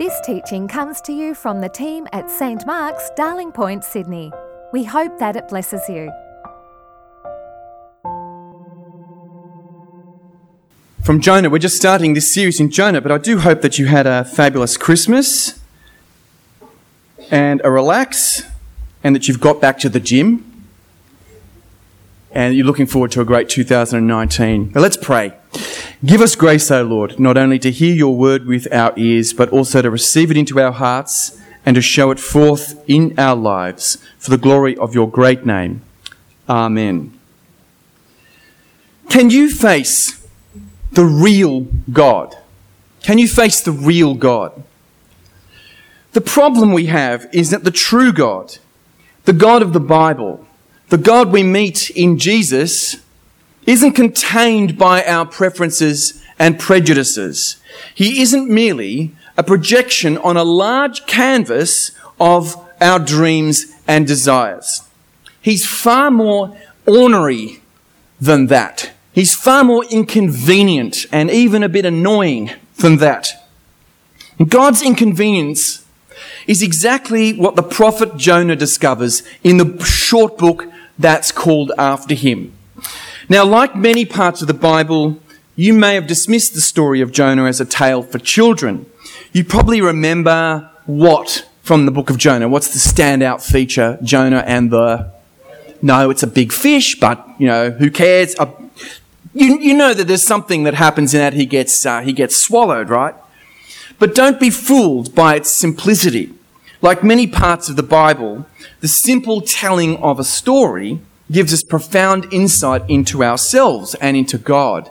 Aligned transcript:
This 0.00 0.18
teaching 0.22 0.66
comes 0.66 1.02
to 1.02 1.12
you 1.12 1.34
from 1.34 1.60
the 1.60 1.68
team 1.68 2.08
at 2.14 2.30
St 2.30 2.64
Mark's, 2.64 3.10
Darling 3.16 3.52
Point, 3.52 3.84
Sydney. 3.84 4.32
We 4.72 4.82
hope 4.82 5.18
that 5.18 5.36
it 5.36 5.46
blesses 5.48 5.82
you. 5.90 6.10
From 11.04 11.20
Jonah, 11.20 11.50
we're 11.50 11.58
just 11.58 11.76
starting 11.76 12.14
this 12.14 12.32
series 12.32 12.60
in 12.60 12.70
Jonah, 12.70 13.02
but 13.02 13.12
I 13.12 13.18
do 13.18 13.40
hope 13.40 13.60
that 13.60 13.78
you 13.78 13.88
had 13.88 14.06
a 14.06 14.24
fabulous 14.24 14.78
Christmas 14.78 15.60
and 17.30 17.60
a 17.62 17.70
relax, 17.70 18.44
and 19.04 19.14
that 19.14 19.28
you've 19.28 19.38
got 19.38 19.60
back 19.60 19.78
to 19.80 19.90
the 19.90 20.00
gym, 20.00 20.64
and 22.32 22.54
you're 22.54 22.64
looking 22.64 22.86
forward 22.86 23.10
to 23.10 23.20
a 23.20 23.26
great 23.26 23.50
2019. 23.50 24.70
But 24.70 24.80
let's 24.80 24.96
pray. 24.96 25.34
Give 26.02 26.22
us 26.22 26.34
grace, 26.34 26.70
O 26.70 26.82
Lord, 26.82 27.20
not 27.20 27.36
only 27.36 27.58
to 27.58 27.70
hear 27.70 27.94
your 27.94 28.16
word 28.16 28.46
with 28.46 28.66
our 28.72 28.94
ears, 28.96 29.34
but 29.34 29.50
also 29.50 29.82
to 29.82 29.90
receive 29.90 30.30
it 30.30 30.36
into 30.38 30.58
our 30.58 30.72
hearts 30.72 31.38
and 31.66 31.74
to 31.74 31.82
show 31.82 32.10
it 32.10 32.18
forth 32.18 32.82
in 32.88 33.14
our 33.18 33.36
lives 33.36 33.98
for 34.18 34.30
the 34.30 34.38
glory 34.38 34.74
of 34.78 34.94
your 34.94 35.10
great 35.10 35.44
name. 35.44 35.82
Amen. 36.48 37.12
Can 39.10 39.28
you 39.28 39.50
face 39.50 40.26
the 40.92 41.04
real 41.04 41.66
God? 41.92 42.34
Can 43.02 43.18
you 43.18 43.28
face 43.28 43.60
the 43.60 43.72
real 43.72 44.14
God? 44.14 44.62
The 46.12 46.22
problem 46.22 46.72
we 46.72 46.86
have 46.86 47.28
is 47.30 47.50
that 47.50 47.64
the 47.64 47.70
true 47.70 48.10
God, 48.10 48.56
the 49.26 49.34
God 49.34 49.60
of 49.60 49.74
the 49.74 49.80
Bible, 49.80 50.46
the 50.88 50.98
God 50.98 51.30
we 51.30 51.42
meet 51.42 51.90
in 51.90 52.18
Jesus, 52.18 52.96
isn't 53.66 53.92
contained 53.92 54.78
by 54.78 55.04
our 55.04 55.26
preferences 55.26 56.22
and 56.38 56.58
prejudices. 56.58 57.60
He 57.94 58.22
isn't 58.22 58.48
merely 58.48 59.14
a 59.36 59.42
projection 59.42 60.18
on 60.18 60.36
a 60.36 60.44
large 60.44 61.06
canvas 61.06 61.92
of 62.18 62.56
our 62.80 62.98
dreams 62.98 63.66
and 63.86 64.06
desires. 64.06 64.82
He's 65.40 65.66
far 65.66 66.10
more 66.10 66.56
ornery 66.86 67.62
than 68.20 68.46
that. 68.46 68.92
He's 69.12 69.34
far 69.34 69.64
more 69.64 69.84
inconvenient 69.86 71.06
and 71.10 71.30
even 71.30 71.62
a 71.62 71.68
bit 71.68 71.84
annoying 71.84 72.50
than 72.78 72.96
that. 72.98 73.48
God's 74.46 74.82
inconvenience 74.82 75.86
is 76.46 76.62
exactly 76.62 77.32
what 77.32 77.56
the 77.56 77.62
prophet 77.62 78.16
Jonah 78.16 78.56
discovers 78.56 79.22
in 79.42 79.58
the 79.58 79.82
short 79.84 80.38
book 80.38 80.66
that's 80.98 81.32
called 81.32 81.72
after 81.78 82.14
him. 82.14 82.52
Now, 83.30 83.44
like 83.44 83.76
many 83.76 84.04
parts 84.04 84.42
of 84.42 84.48
the 84.48 84.54
Bible, 84.54 85.20
you 85.54 85.72
may 85.72 85.94
have 85.94 86.08
dismissed 86.08 86.52
the 86.52 86.60
story 86.60 87.00
of 87.00 87.12
Jonah 87.12 87.44
as 87.44 87.60
a 87.60 87.64
tale 87.64 88.02
for 88.02 88.18
children. 88.18 88.86
You 89.32 89.44
probably 89.44 89.80
remember 89.80 90.68
what 90.86 91.48
from 91.62 91.86
the 91.86 91.92
book 91.92 92.10
of 92.10 92.18
Jonah? 92.18 92.48
What's 92.48 92.72
the 92.72 92.80
standout 92.80 93.40
feature? 93.40 94.00
Jonah 94.02 94.42
and 94.44 94.72
the. 94.72 95.12
No, 95.80 96.10
it's 96.10 96.24
a 96.24 96.26
big 96.26 96.52
fish, 96.52 96.98
but, 96.98 97.24
you 97.38 97.46
know, 97.46 97.70
who 97.70 97.88
cares? 97.88 98.34
Uh, 98.36 98.50
you, 99.32 99.60
you 99.60 99.74
know 99.74 99.94
that 99.94 100.08
there's 100.08 100.26
something 100.26 100.64
that 100.64 100.74
happens 100.74 101.14
in 101.14 101.20
that 101.20 101.34
he 101.34 101.46
gets, 101.46 101.86
uh, 101.86 102.00
he 102.00 102.12
gets 102.12 102.36
swallowed, 102.36 102.90
right? 102.90 103.14
But 104.00 104.12
don't 104.12 104.40
be 104.40 104.50
fooled 104.50 105.14
by 105.14 105.36
its 105.36 105.52
simplicity. 105.52 106.34
Like 106.82 107.04
many 107.04 107.28
parts 107.28 107.68
of 107.68 107.76
the 107.76 107.84
Bible, 107.84 108.46
the 108.80 108.88
simple 108.88 109.40
telling 109.40 109.98
of 109.98 110.18
a 110.18 110.24
story 110.24 111.00
gives 111.30 111.52
us 111.52 111.62
profound 111.62 112.32
insight 112.32 112.82
into 112.88 113.22
ourselves 113.22 113.94
and 113.96 114.16
into 114.16 114.38
God. 114.38 114.90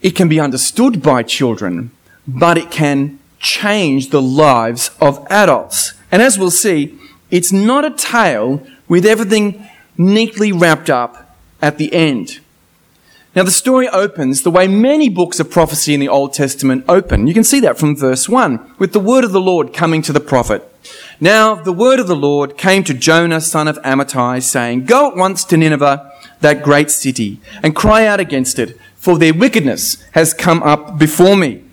It 0.00 0.16
can 0.16 0.28
be 0.28 0.40
understood 0.40 1.02
by 1.02 1.22
children, 1.22 1.90
but 2.26 2.56
it 2.56 2.70
can 2.70 3.18
change 3.38 4.10
the 4.10 4.22
lives 4.22 4.90
of 5.00 5.26
adults. 5.30 5.94
And 6.10 6.22
as 6.22 6.38
we'll 6.38 6.50
see, 6.50 6.98
it's 7.30 7.52
not 7.52 7.84
a 7.84 7.90
tale 7.90 8.66
with 8.88 9.04
everything 9.04 9.66
neatly 9.96 10.52
wrapped 10.52 10.88
up 10.88 11.36
at 11.60 11.78
the 11.78 11.92
end. 11.92 12.40
Now, 13.34 13.42
the 13.42 13.50
story 13.50 13.88
opens 13.88 14.42
the 14.42 14.50
way 14.50 14.66
many 14.66 15.08
books 15.08 15.38
of 15.38 15.50
prophecy 15.50 15.94
in 15.94 16.00
the 16.00 16.08
Old 16.08 16.32
Testament 16.32 16.84
open. 16.88 17.26
You 17.26 17.34
can 17.34 17.44
see 17.44 17.60
that 17.60 17.78
from 17.78 17.94
verse 17.94 18.28
1, 18.28 18.74
with 18.78 18.92
the 18.92 19.00
word 19.00 19.22
of 19.22 19.32
the 19.32 19.40
Lord 19.40 19.72
coming 19.72 20.02
to 20.02 20.12
the 20.12 20.20
prophet. 20.20 20.67
Now 21.20 21.56
the 21.56 21.72
word 21.72 21.98
of 21.98 22.06
the 22.06 22.16
Lord 22.16 22.56
came 22.56 22.84
to 22.84 22.94
Jonah, 22.94 23.40
son 23.40 23.66
of 23.66 23.78
Amittai, 23.82 24.42
saying, 24.42 24.84
Go 24.84 25.10
at 25.10 25.16
once 25.16 25.44
to 25.46 25.56
Nineveh, 25.56 26.12
that 26.40 26.62
great 26.62 26.90
city, 26.90 27.40
and 27.62 27.74
cry 27.74 28.06
out 28.06 28.20
against 28.20 28.58
it, 28.58 28.78
for 28.96 29.18
their 29.18 29.34
wickedness 29.34 30.02
has 30.12 30.32
come 30.32 30.62
up 30.62 30.98
before 30.98 31.36
me. 31.36 31.64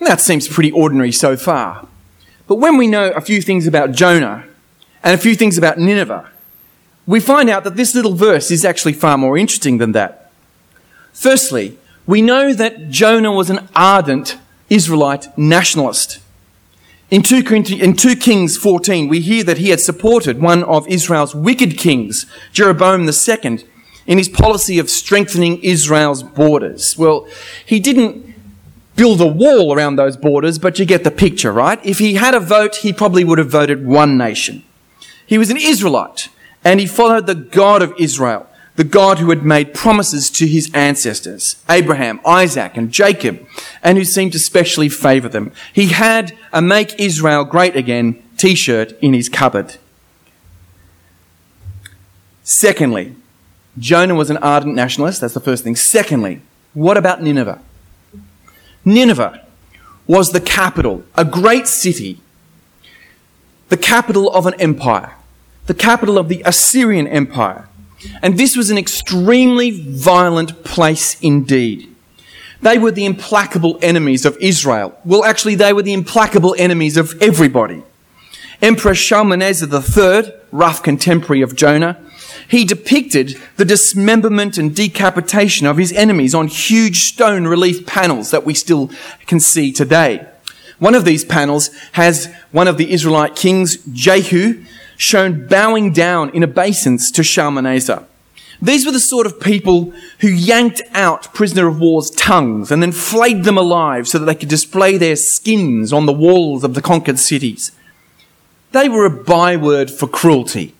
That 0.00 0.20
seems 0.20 0.48
pretty 0.48 0.72
ordinary 0.72 1.12
so 1.12 1.36
far. 1.36 1.86
But 2.46 2.56
when 2.56 2.76
we 2.76 2.86
know 2.86 3.10
a 3.10 3.20
few 3.20 3.42
things 3.42 3.66
about 3.66 3.92
Jonah 3.92 4.44
and 5.02 5.14
a 5.14 5.18
few 5.18 5.34
things 5.34 5.58
about 5.58 5.78
Nineveh, 5.78 6.30
we 7.06 7.20
find 7.20 7.50
out 7.50 7.64
that 7.64 7.76
this 7.76 7.94
little 7.94 8.14
verse 8.14 8.50
is 8.50 8.64
actually 8.64 8.92
far 8.92 9.18
more 9.18 9.36
interesting 9.36 9.78
than 9.78 9.92
that. 9.92 10.30
Firstly, 11.12 11.78
we 12.06 12.22
know 12.22 12.52
that 12.52 12.88
Jonah 12.88 13.32
was 13.32 13.50
an 13.50 13.68
ardent 13.74 14.38
Israelite 14.68 15.36
nationalist. 15.36 16.20
In 17.08 17.22
2, 17.22 17.36
in 17.80 17.94
2 17.94 18.16
Kings 18.16 18.56
14, 18.56 19.06
we 19.06 19.20
hear 19.20 19.44
that 19.44 19.58
he 19.58 19.68
had 19.68 19.78
supported 19.78 20.40
one 20.40 20.64
of 20.64 20.88
Israel's 20.88 21.36
wicked 21.36 21.78
kings, 21.78 22.26
Jeroboam 22.52 23.08
II, 23.08 23.64
in 24.06 24.18
his 24.18 24.28
policy 24.28 24.80
of 24.80 24.90
strengthening 24.90 25.62
Israel's 25.62 26.24
borders. 26.24 26.98
Well, 26.98 27.28
he 27.64 27.78
didn't 27.78 28.34
build 28.96 29.20
a 29.20 29.26
wall 29.26 29.72
around 29.72 29.96
those 29.96 30.16
borders, 30.16 30.58
but 30.58 30.80
you 30.80 30.84
get 30.84 31.04
the 31.04 31.12
picture, 31.12 31.52
right? 31.52 31.78
If 31.84 31.98
he 31.98 32.14
had 32.14 32.34
a 32.34 32.40
vote, 32.40 32.76
he 32.76 32.92
probably 32.92 33.22
would 33.22 33.38
have 33.38 33.50
voted 33.50 33.86
one 33.86 34.18
nation. 34.18 34.64
He 35.24 35.38
was 35.38 35.50
an 35.50 35.58
Israelite, 35.58 36.28
and 36.64 36.80
he 36.80 36.86
followed 36.86 37.26
the 37.26 37.34
God 37.36 37.82
of 37.82 37.94
Israel 38.00 38.48
the 38.76 38.84
God 38.84 39.18
who 39.18 39.30
had 39.30 39.42
made 39.42 39.74
promises 39.74 40.30
to 40.30 40.46
his 40.46 40.70
ancestors, 40.74 41.56
Abraham, 41.68 42.20
Isaac, 42.24 42.76
and 42.76 42.92
Jacob, 42.92 43.46
and 43.82 43.96
who 43.98 44.04
seemed 44.04 44.32
to 44.32 44.38
specially 44.38 44.88
favor 44.88 45.28
them. 45.28 45.50
He 45.72 45.88
had 45.88 46.36
a 46.52 46.62
Make 46.62 46.98
Israel 47.00 47.44
Great 47.44 47.74
Again 47.74 48.22
t 48.36 48.54
shirt 48.54 48.92
in 49.00 49.14
his 49.14 49.28
cupboard. 49.28 49.76
Secondly, 52.44 53.16
Jonah 53.78 54.14
was 54.14 54.30
an 54.30 54.36
ardent 54.38 54.74
nationalist. 54.74 55.20
That's 55.20 55.34
the 55.34 55.40
first 55.40 55.64
thing. 55.64 55.74
Secondly, 55.74 56.42
what 56.74 56.96
about 56.96 57.22
Nineveh? 57.22 57.60
Nineveh 58.84 59.44
was 60.06 60.32
the 60.32 60.40
capital, 60.40 61.02
a 61.16 61.24
great 61.24 61.66
city, 61.66 62.20
the 63.68 63.76
capital 63.76 64.30
of 64.30 64.46
an 64.46 64.54
empire, 64.60 65.14
the 65.66 65.74
capital 65.74 66.18
of 66.18 66.28
the 66.28 66.42
Assyrian 66.44 67.08
Empire. 67.08 67.68
And 68.22 68.38
this 68.38 68.56
was 68.56 68.70
an 68.70 68.78
extremely 68.78 69.70
violent 69.70 70.64
place 70.64 71.20
indeed. 71.20 71.92
They 72.62 72.78
were 72.78 72.90
the 72.90 73.04
implacable 73.04 73.78
enemies 73.82 74.24
of 74.24 74.36
Israel. 74.40 74.98
Well, 75.04 75.24
actually, 75.24 75.54
they 75.54 75.72
were 75.72 75.82
the 75.82 75.92
implacable 75.92 76.54
enemies 76.58 76.96
of 76.96 77.14
everybody. 77.22 77.82
Emperor 78.62 78.94
Shalmaneser 78.94 79.66
III, 79.66 80.32
rough 80.50 80.82
contemporary 80.82 81.42
of 81.42 81.54
Jonah, 81.54 81.98
he 82.48 82.64
depicted 82.64 83.36
the 83.56 83.64
dismemberment 83.64 84.56
and 84.56 84.74
decapitation 84.74 85.66
of 85.66 85.76
his 85.76 85.92
enemies 85.92 86.34
on 86.34 86.48
huge 86.48 87.02
stone 87.04 87.46
relief 87.46 87.86
panels 87.86 88.30
that 88.30 88.46
we 88.46 88.54
still 88.54 88.90
can 89.26 89.40
see 89.40 89.72
today. 89.72 90.26
One 90.78 90.94
of 90.94 91.04
these 91.04 91.24
panels 91.24 91.70
has 91.92 92.32
one 92.52 92.68
of 92.68 92.78
the 92.78 92.92
Israelite 92.92 93.34
kings, 93.34 93.78
Jehu, 93.92 94.64
shown 94.96 95.46
bowing 95.46 95.92
down 95.92 96.30
in 96.30 96.44
obeisance 96.44 97.10
to 97.12 97.22
Shalmaneser. 97.22 98.04
These 98.60 98.86
were 98.86 98.92
the 98.92 99.00
sort 99.00 99.26
of 99.26 99.38
people 99.38 99.92
who 100.20 100.28
yanked 100.28 100.80
out 100.92 101.34
prisoner 101.34 101.68
of 101.68 101.78
war's 101.78 102.10
tongues 102.10 102.70
and 102.72 102.82
then 102.82 102.92
flayed 102.92 103.44
them 103.44 103.58
alive 103.58 104.08
so 104.08 104.18
that 104.18 104.24
they 104.24 104.34
could 104.34 104.48
display 104.48 104.96
their 104.96 105.16
skins 105.16 105.92
on 105.92 106.06
the 106.06 106.12
walls 106.12 106.64
of 106.64 106.74
the 106.74 106.80
conquered 106.80 107.18
cities. 107.18 107.72
They 108.72 108.88
were 108.88 109.04
a 109.04 109.10
byword 109.24 109.90
for 109.90 110.06
cruelty. 110.06 110.74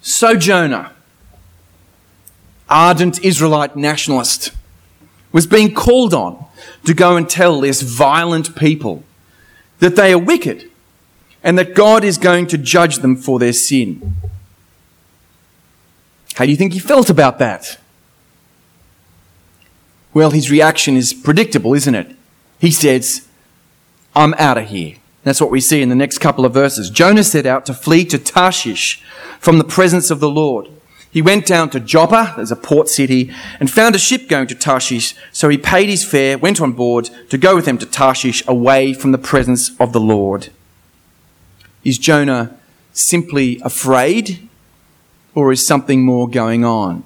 So 0.00 0.36
Jonah, 0.36 0.92
ardent 2.68 3.24
Israelite 3.24 3.74
nationalist, 3.74 4.52
was 5.32 5.46
being 5.46 5.74
called 5.74 6.14
on 6.14 6.44
to 6.84 6.94
go 6.94 7.16
and 7.16 7.28
tell 7.28 7.60
this 7.60 7.82
violent 7.82 8.54
people 8.54 9.02
that 9.80 9.96
they 9.96 10.12
are 10.12 10.18
wicked 10.18 10.70
and 11.44 11.58
that 11.58 11.74
God 11.74 12.02
is 12.02 12.16
going 12.16 12.46
to 12.48 12.58
judge 12.58 12.96
them 12.96 13.14
for 13.14 13.38
their 13.38 13.52
sin. 13.52 14.16
How 16.34 16.46
do 16.46 16.50
you 16.50 16.56
think 16.56 16.72
he 16.72 16.80
felt 16.80 17.10
about 17.10 17.38
that? 17.38 17.78
Well, 20.14 20.30
his 20.30 20.50
reaction 20.50 20.96
is 20.96 21.12
predictable, 21.12 21.74
isn't 21.74 21.94
it? 21.94 22.16
He 22.58 22.70
says, 22.70 23.28
I'm 24.16 24.34
out 24.34 24.58
of 24.58 24.68
here. 24.68 24.96
That's 25.22 25.40
what 25.40 25.50
we 25.50 25.60
see 25.60 25.82
in 25.82 25.90
the 25.90 25.94
next 25.94 26.18
couple 26.18 26.44
of 26.44 26.54
verses. 26.54 26.90
Jonah 26.90 27.24
set 27.24 27.46
out 27.46 27.66
to 27.66 27.74
flee 27.74 28.04
to 28.06 28.18
Tarshish 28.18 29.02
from 29.38 29.58
the 29.58 29.64
presence 29.64 30.10
of 30.10 30.20
the 30.20 30.30
Lord. 30.30 30.68
He 31.10 31.22
went 31.22 31.46
down 31.46 31.70
to 31.70 31.80
Joppa, 31.80 32.32
there's 32.36 32.50
a 32.50 32.56
port 32.56 32.88
city, 32.88 33.32
and 33.60 33.70
found 33.70 33.94
a 33.94 33.98
ship 33.98 34.28
going 34.28 34.48
to 34.48 34.54
Tarshish. 34.54 35.14
So 35.30 35.48
he 35.48 35.58
paid 35.58 35.88
his 35.88 36.04
fare, 36.04 36.38
went 36.38 36.60
on 36.60 36.72
board 36.72 37.10
to 37.28 37.38
go 37.38 37.54
with 37.54 37.66
them 37.66 37.78
to 37.78 37.86
Tarshish 37.86 38.42
away 38.48 38.94
from 38.94 39.12
the 39.12 39.18
presence 39.18 39.78
of 39.78 39.92
the 39.92 40.00
Lord. 40.00 40.50
Is 41.84 41.98
Jonah 41.98 42.56
simply 42.92 43.60
afraid, 43.62 44.48
or 45.34 45.52
is 45.52 45.66
something 45.66 46.04
more 46.04 46.28
going 46.28 46.64
on? 46.64 47.04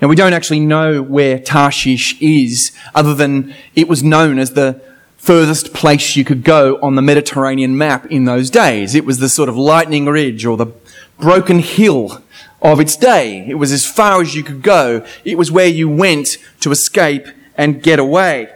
Now, 0.00 0.08
we 0.08 0.16
don't 0.16 0.32
actually 0.32 0.60
know 0.60 1.02
where 1.02 1.38
Tarshish 1.38 2.20
is, 2.20 2.72
other 2.94 3.14
than 3.14 3.54
it 3.74 3.88
was 3.88 4.02
known 4.02 4.38
as 4.38 4.52
the 4.52 4.80
furthest 5.16 5.74
place 5.74 6.16
you 6.16 6.24
could 6.24 6.44
go 6.44 6.78
on 6.80 6.94
the 6.94 7.02
Mediterranean 7.02 7.76
map 7.76 8.06
in 8.06 8.24
those 8.24 8.50
days. 8.50 8.94
It 8.94 9.04
was 9.04 9.18
the 9.18 9.28
sort 9.28 9.48
of 9.48 9.56
lightning 9.56 10.06
ridge 10.06 10.46
or 10.46 10.56
the 10.56 10.72
broken 11.18 11.58
hill 11.58 12.22
of 12.62 12.80
its 12.80 12.96
day. 12.96 13.44
It 13.48 13.54
was 13.54 13.72
as 13.72 13.84
far 13.84 14.20
as 14.20 14.34
you 14.34 14.42
could 14.42 14.62
go. 14.62 15.04
It 15.24 15.36
was 15.36 15.50
where 15.50 15.66
you 15.66 15.88
went 15.88 16.38
to 16.60 16.70
escape 16.70 17.26
and 17.56 17.82
get 17.82 17.98
away. 17.98 18.48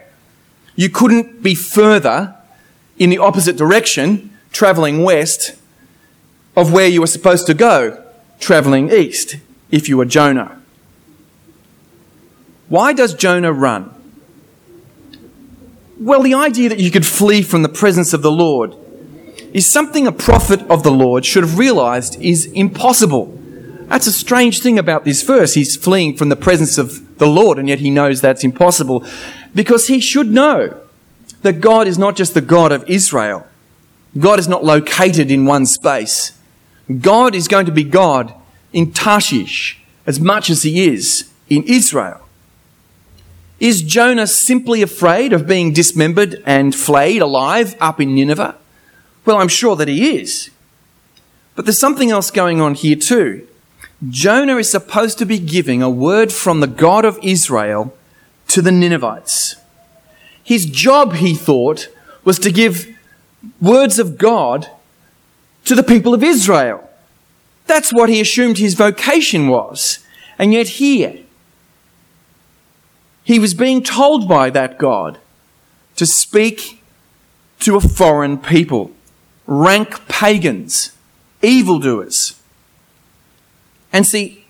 You 0.75 0.89
couldn't 0.89 1.43
be 1.43 1.55
further 1.55 2.35
in 2.97 3.09
the 3.09 3.17
opposite 3.17 3.57
direction, 3.57 4.32
traveling 4.53 5.03
west, 5.03 5.55
of 6.55 6.71
where 6.71 6.87
you 6.87 7.01
were 7.01 7.07
supposed 7.07 7.45
to 7.47 7.53
go, 7.53 8.01
traveling 8.39 8.91
east, 8.91 9.37
if 9.71 9.89
you 9.89 9.97
were 9.97 10.05
Jonah. 10.05 10.61
Why 12.69 12.93
does 12.93 13.13
Jonah 13.13 13.51
run? 13.51 13.93
Well, 15.99 16.23
the 16.23 16.33
idea 16.33 16.69
that 16.69 16.79
you 16.79 16.91
could 16.91 17.05
flee 17.05 17.41
from 17.41 17.61
the 17.61 17.69
presence 17.69 18.13
of 18.13 18.21
the 18.21 18.31
Lord 18.31 18.75
is 19.53 19.71
something 19.71 20.07
a 20.07 20.11
prophet 20.11 20.61
of 20.69 20.83
the 20.83 20.91
Lord 20.91 21.25
should 21.25 21.43
have 21.43 21.57
realized 21.57 22.19
is 22.21 22.45
impossible. 22.47 23.37
That's 23.87 24.07
a 24.07 24.11
strange 24.11 24.61
thing 24.61 24.79
about 24.79 25.05
this 25.05 25.21
verse. 25.21 25.53
He's 25.53 25.75
fleeing 25.75 26.17
from 26.17 26.29
the 26.29 26.35
presence 26.35 26.77
of 26.77 27.19
the 27.19 27.27
Lord, 27.27 27.59
and 27.59 27.69
yet 27.69 27.79
he 27.79 27.89
knows 27.89 28.21
that's 28.21 28.43
impossible 28.43 29.05
because 29.53 29.87
he 29.87 29.99
should 29.99 30.31
know 30.31 30.81
that 31.43 31.61
God 31.61 31.87
is 31.87 31.97
not 31.97 32.15
just 32.15 32.33
the 32.33 32.41
God 32.41 32.71
of 32.71 32.83
Israel. 32.89 33.45
God 34.17 34.39
is 34.39 34.47
not 34.47 34.63
located 34.63 35.31
in 35.31 35.45
one 35.45 35.65
space. 35.65 36.37
God 37.01 37.33
is 37.33 37.47
going 37.47 37.65
to 37.65 37.71
be 37.71 37.83
God 37.83 38.33
in 38.71 38.91
Tarshish 38.91 39.81
as 40.05 40.19
much 40.19 40.49
as 40.49 40.63
he 40.63 40.85
is 40.85 41.29
in 41.49 41.63
Israel. 41.63 42.21
Is 43.59 43.81
Jonah 43.81 44.27
simply 44.27 44.81
afraid 44.81 45.31
of 45.31 45.47
being 45.47 45.71
dismembered 45.71 46.43
and 46.45 46.75
flayed 46.75 47.21
alive 47.21 47.75
up 47.79 48.01
in 48.01 48.13
Nineveh? 48.13 48.57
Well, 49.25 49.37
I'm 49.37 49.47
sure 49.47 49.75
that 49.77 49.87
he 49.87 50.17
is. 50.17 50.49
But 51.55 51.65
there's 51.65 51.79
something 51.79 52.11
else 52.11 52.29
going 52.29 52.59
on 52.59 52.73
here 52.75 52.95
too. 52.95 53.47
Jonah 54.09 54.57
is 54.57 54.69
supposed 54.69 55.17
to 55.19 55.25
be 55.25 55.39
giving 55.39 55.81
a 55.81 55.89
word 55.89 56.33
from 56.33 56.59
the 56.59 56.67
God 56.67 57.05
of 57.05 57.17
Israel 57.21 57.95
to 58.49 58.61
the 58.61 58.71
Ninevites. 58.71 59.55
His 60.43 60.65
job, 60.65 61.13
he 61.13 61.33
thought, 61.33 61.87
was 62.25 62.37
to 62.39 62.51
give 62.51 62.93
words 63.61 63.99
of 63.99 64.17
God 64.17 64.69
to 65.65 65.75
the 65.75 65.83
people 65.83 66.13
of 66.13 66.23
Israel. 66.23 66.89
That's 67.65 67.93
what 67.93 68.09
he 68.09 68.19
assumed 68.19 68.57
his 68.57 68.73
vocation 68.73 69.47
was. 69.47 69.99
And 70.37 70.53
yet 70.53 70.67
here, 70.67 71.19
he 73.23 73.39
was 73.39 73.53
being 73.53 73.81
told 73.81 74.27
by 74.27 74.49
that 74.49 74.77
God 74.77 75.19
to 75.95 76.05
speak 76.05 76.83
to 77.59 77.77
a 77.77 77.81
foreign 77.81 78.37
people, 78.37 78.91
rank 79.47 80.07
pagans, 80.07 80.91
evildoers. 81.41 82.41
And 83.93 84.05
see, 84.05 84.45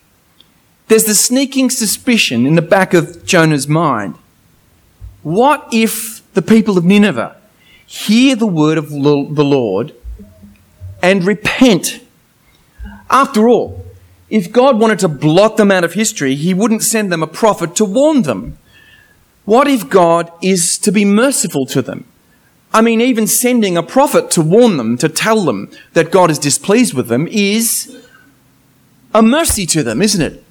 there's 0.87 1.03
the 1.03 1.15
sneaking 1.15 1.69
suspicion 1.69 2.45
in 2.45 2.55
the 2.55 2.61
back 2.61 2.93
of 2.93 3.25
Jonah's 3.25 3.67
mind. 3.67 4.15
What 5.21 5.67
if 5.71 6.21
the 6.33 6.41
people 6.41 6.77
of 6.77 6.85
Nineveh 6.85 7.37
hear 7.93 8.35
the 8.35 8.47
word 8.47 8.77
of 8.77 8.89
the 8.89 8.97
Lord 8.97 9.93
and 11.01 11.23
repent? 11.23 11.99
After 13.09 13.47
all, 13.47 13.85
if 14.29 14.51
God 14.51 14.79
wanted 14.79 14.97
to 14.99 15.07
blot 15.07 15.57
them 15.57 15.71
out 15.71 15.83
of 15.83 15.93
history, 15.93 16.33
he 16.33 16.53
wouldn't 16.55 16.81
send 16.81 17.11
them 17.11 17.21
a 17.21 17.27
prophet 17.27 17.75
to 17.75 17.85
warn 17.85 18.23
them. 18.23 18.57
What 19.45 19.67
if 19.67 19.89
God 19.89 20.31
is 20.41 20.79
to 20.79 20.91
be 20.91 21.05
merciful 21.05 21.67
to 21.67 21.81
them? 21.83 22.05
I 22.73 22.81
mean, 22.81 22.99
even 22.99 23.27
sending 23.27 23.77
a 23.77 23.83
prophet 23.83 24.31
to 24.31 24.41
warn 24.41 24.77
them, 24.77 24.97
to 24.97 25.07
tell 25.07 25.41
them 25.41 25.69
that 25.93 26.11
God 26.11 26.31
is 26.31 26.39
displeased 26.39 26.95
with 26.95 27.07
them, 27.07 27.27
is 27.27 27.95
a 29.13 29.21
mercy 29.21 29.67
to 29.67 29.83
them, 29.83 30.01
isn't 30.01 30.21
it? 30.21 30.43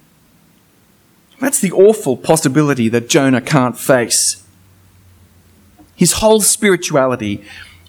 That's 1.41 1.59
the 1.59 1.73
awful 1.73 2.15
possibility 2.15 2.87
that 2.87 3.09
Jonah 3.09 3.41
can't 3.41 3.77
face. 3.77 4.42
His 5.95 6.13
whole 6.13 6.41
spirituality 6.41 7.43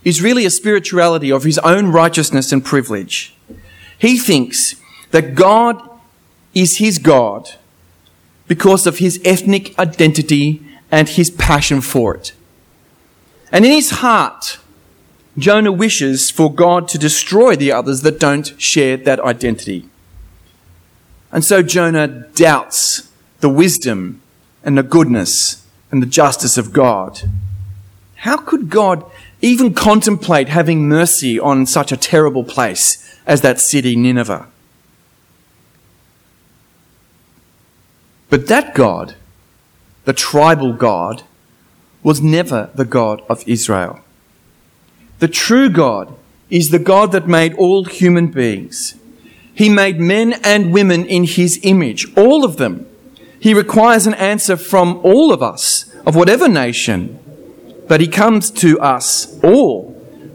is 0.04 0.22
really 0.22 0.44
a 0.44 0.50
spirituality 0.50 1.30
of 1.30 1.44
his 1.44 1.58
own 1.58 1.88
righteousness 1.88 2.52
and 2.52 2.64
privilege. 2.64 3.34
He 3.98 4.18
thinks 4.18 4.76
that 5.10 5.34
God 5.34 5.80
is 6.54 6.78
his 6.78 6.98
God 6.98 7.50
because 8.46 8.86
of 8.86 8.98
his 8.98 9.20
ethnic 9.24 9.78
identity 9.78 10.62
and 10.90 11.08
his 11.08 11.30
passion 11.30 11.80
for 11.80 12.14
it. 12.14 12.32
And 13.50 13.64
in 13.64 13.72
his 13.72 13.90
heart, 13.90 14.58
Jonah 15.38 15.72
wishes 15.72 16.30
for 16.30 16.52
God 16.52 16.86
to 16.88 16.98
destroy 16.98 17.56
the 17.56 17.72
others 17.72 18.02
that 18.02 18.20
don't 18.20 18.60
share 18.60 18.96
that 18.98 19.20
identity. 19.20 19.88
And 21.32 21.44
so 21.44 21.62
Jonah 21.62 22.06
doubts 22.06 23.10
the 23.40 23.48
wisdom 23.48 24.20
and 24.62 24.78
the 24.78 24.82
goodness 24.82 25.66
and 25.90 26.00
the 26.00 26.06
justice 26.06 26.56
of 26.56 26.72
God. 26.72 27.22
How 28.24 28.36
could 28.36 28.70
God 28.70 29.04
even 29.40 29.74
contemplate 29.74 30.48
having 30.48 30.88
mercy 30.88 31.38
on 31.38 31.66
such 31.66 31.92
a 31.92 31.96
terrible 31.96 32.44
place 32.44 33.18
as 33.26 33.40
that 33.40 33.60
city, 33.60 33.96
Nineveh? 33.96 34.46
But 38.28 38.48
that 38.48 38.74
God 38.74 39.14
the 40.04 40.12
tribal 40.12 40.72
God, 40.72 41.22
was 42.02 42.20
never 42.20 42.70
the 42.74 42.84
God 42.84 43.22
of 43.28 43.46
Israel. 43.46 44.00
The 45.18 45.28
true 45.28 45.70
God 45.70 46.14
is 46.50 46.70
the 46.70 46.78
God 46.78 47.12
that 47.12 47.26
made 47.26 47.54
all 47.54 47.84
human 47.84 48.28
beings. 48.28 48.96
He 49.54 49.68
made 49.68 49.98
men 49.98 50.34
and 50.44 50.72
women 50.72 51.06
in 51.06 51.24
his 51.24 51.58
image, 51.62 52.06
all 52.16 52.44
of 52.44 52.58
them. 52.58 52.86
He 53.40 53.54
requires 53.54 54.06
an 54.06 54.14
answer 54.14 54.56
from 54.56 55.00
all 55.02 55.32
of 55.32 55.42
us, 55.42 55.90
of 56.04 56.16
whatever 56.16 56.48
nation, 56.48 57.18
but 57.88 58.00
he 58.00 58.08
comes 58.08 58.50
to 58.50 58.78
us 58.80 59.38
all 59.42 59.90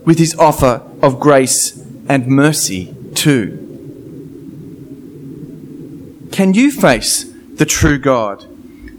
with 0.06 0.18
his 0.18 0.36
offer 0.36 0.82
of 1.02 1.20
grace 1.20 1.86
and 2.08 2.28
mercy 2.28 2.96
too. 3.16 3.66
Can 6.32 6.54
you 6.54 6.72
face 6.72 7.24
the 7.56 7.66
true 7.66 7.98
God? 7.98 8.46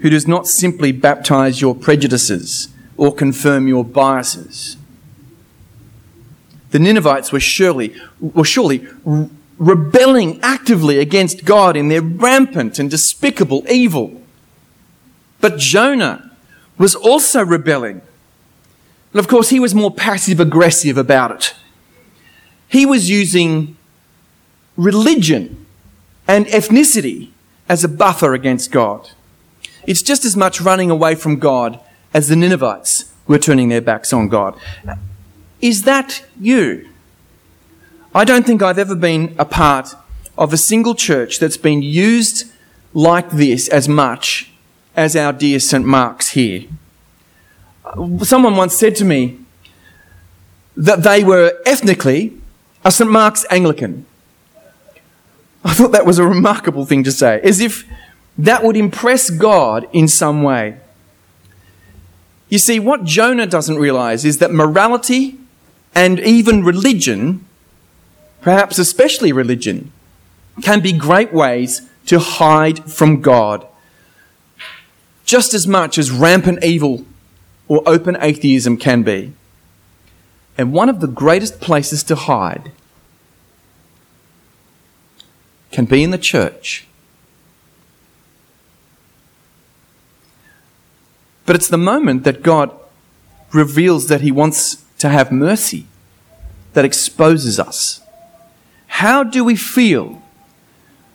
who 0.01 0.11
does 0.11 0.27
not 0.27 0.47
simply 0.47 0.93
baptize 0.93 1.61
your 1.61 1.75
prejudices 1.75 2.69
or 2.97 3.15
confirm 3.15 3.69
your 3.69 3.85
biases. 3.85 4.77
The 6.71 6.79
Ninevites 6.79 7.33
were 7.33 7.41
surely, 7.41 7.95
were 8.21 8.45
surely 8.45 8.87
rebelling 9.59 10.41
actively 10.43 10.99
against 10.99 11.45
God 11.45 11.77
in 11.77 11.89
their 11.89 12.01
rampant 12.01 12.79
and 12.79 12.91
despicable 12.91 13.65
evil. 13.69 14.23
But 15.41 15.59
Jonah 15.59 16.31
was 16.79 16.95
also 16.95 17.45
rebelling. 17.45 18.01
And 19.13 19.21
of 19.21 19.29
course, 19.29 19.51
he 19.51 19.61
was 19.61 19.75
more 19.75 19.91
passive 19.91 20.41
aggressive 20.41 20.97
about 20.97 21.31
it. 21.33 21.55
He 22.69 22.87
was 22.87 23.11
using 23.11 23.77
religion 24.77 25.67
and 26.29 26.47
ethnicity 26.47 27.31
as 27.69 27.83
a 27.83 27.89
buffer 27.89 28.35
against 28.35 28.71
God. 28.71 29.11
It's 29.87 30.03
just 30.03 30.25
as 30.25 30.37
much 30.37 30.61
running 30.61 30.91
away 30.91 31.15
from 31.15 31.39
God 31.39 31.81
as 32.15 32.29
the 32.29 32.37
Ninevites 32.37 33.13
were 33.27 33.39
turning 33.39 33.69
their 33.69 33.81
backs 33.81 34.13
on 34.13 34.29
God. 34.29 34.59
Is 35.61 35.83
that 35.83 36.25
you? 36.41 36.89
I 38.15 38.25
don't 38.25 38.47
think 38.47 38.63
I've 38.63 38.79
ever 38.79 38.95
been 38.95 39.35
a 39.39 39.45
part 39.45 39.95
of 40.37 40.53
a 40.53 40.57
single 40.57 40.95
church 40.95 41.39
that's 41.39 41.57
been 41.57 41.83
used 41.83 42.51
like 42.93 43.31
this 43.31 43.69
as 43.69 43.89
much 43.89 44.51
as 44.97 45.15
our 45.15 45.33
dear 45.33 45.61
St. 45.61 45.85
Mark's 45.85 46.31
here. 46.31 46.65
Someone 48.23 48.57
once 48.57 48.77
said 48.77 48.95
to 48.97 49.05
me 49.05 49.39
that 50.77 51.03
they 51.03 51.25
were 51.25 51.59
ethnically 51.67 52.39
a 52.85 52.91
St. 52.91 53.11
Mark's 53.11 53.45
Anglican. 53.51 54.07
I 55.65 55.75
thought 55.75 55.93
that 55.93 56.07
was 56.07 56.19
a 56.19 56.27
remarkable 56.27 56.87
thing 56.87 57.05
to 57.05 57.13
say, 57.13 57.41
as 57.43 57.61
if 57.61 57.87
that 58.39 58.65
would 58.65 58.77
impress 58.77 59.29
God 59.29 59.87
in 59.93 60.09
some 60.09 60.43
way. 60.43 60.79
You 62.49 62.59
see, 62.59 62.81
what 62.81 63.05
Jonah 63.05 63.47
doesn't 63.47 63.77
realize 63.77 64.25
is 64.25 64.39
that 64.39 64.51
morality 64.51 65.39
and 65.95 66.19
even 66.21 66.65
religion, 66.65 67.45
perhaps 68.41 68.79
especially 68.79 69.33
religion, 69.33 69.93
can 70.63 70.81
be 70.81 70.93
great 70.93 71.33
ways 71.33 71.83
to 72.07 72.19
hide 72.19 72.91
from 72.91 73.21
God 73.21 73.67
just 75.25 75.55
as 75.55 75.67
much 75.67 75.97
as 75.97 76.11
rampant 76.11 76.65
evil 76.65 77.05
or 77.71 77.85
open 77.87 78.17
atheism 78.21 78.77
can 78.77 79.05
be. 79.05 79.33
And 80.59 80.73
one 80.73 80.89
of 80.89 81.01
the 81.01 81.07
greatest 81.07 81.61
places 81.61 82.03
to 82.03 82.17
hide 82.17 82.73
can 85.71 85.85
be 85.85 86.03
in 86.03 86.11
the 86.11 86.19
church. 86.19 86.89
But 91.47 91.55
it's 91.55 91.69
the 91.69 91.79
moment 91.79 92.25
that 92.25 92.43
God 92.43 92.73
reveals 93.53 94.09
that 94.09 94.21
He 94.21 94.33
wants 94.33 94.85
to 94.99 95.09
have 95.09 95.31
mercy 95.31 95.87
that 96.73 96.85
exposes 96.85 97.61
us. 97.61 98.01
How 98.89 99.23
do 99.23 99.45
we 99.45 99.55
feel 99.55 100.21